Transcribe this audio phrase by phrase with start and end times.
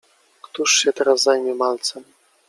[0.41, 2.03] Któż się teraz zajmie malcem?